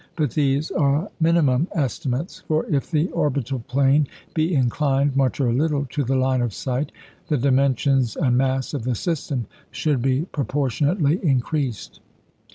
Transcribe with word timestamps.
But 0.15 0.31
these 0.31 0.71
are 0.71 1.11
minimum 1.19 1.67
estimates. 1.75 2.39
For 2.47 2.65
if 2.65 2.89
the 2.89 3.09
orbital 3.11 3.59
plane 3.59 4.07
be 4.33 4.51
inclined, 4.51 5.15
much 5.15 5.39
or 5.39 5.53
little, 5.53 5.85
to 5.91 6.03
the 6.03 6.15
line 6.15 6.41
of 6.41 6.55
sight, 6.55 6.91
the 7.27 7.37
dimensions 7.37 8.15
and 8.15 8.35
mass 8.35 8.73
of 8.73 8.83
the 8.83 8.95
system 8.95 9.45
should 9.69 10.01
be 10.01 10.23
proportionately 10.31 11.23
increased. 11.23 11.99